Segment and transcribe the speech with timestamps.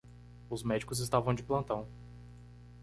[0.49, 1.87] Os médicos estavam de plantão.